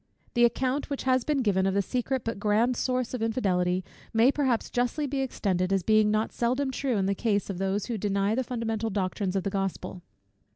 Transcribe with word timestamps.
The 0.33 0.45
account 0.45 0.89
which 0.89 1.03
has 1.03 1.23
been 1.23 1.43
given, 1.43 1.67
of 1.67 1.75
the 1.75 1.83
secret, 1.83 2.23
but 2.25 2.39
grand, 2.39 2.75
source 2.75 3.13
of 3.13 3.21
infidelity, 3.21 3.83
may 4.11 4.31
perhaps 4.31 4.71
justly 4.71 5.05
be 5.05 5.19
extended, 5.19 5.71
as 5.71 5.83
being 5.83 6.09
not 6.09 6.31
seldom 6.31 6.71
true 6.71 6.97
in 6.97 7.05
the 7.05 7.13
case 7.13 7.51
of 7.51 7.59
those 7.59 7.85
who 7.85 7.99
deny 7.99 8.33
the 8.33 8.43
fundamental 8.43 8.89
doctrines 8.89 9.35
of 9.35 9.43
the 9.43 9.51
Gospel. 9.51 10.01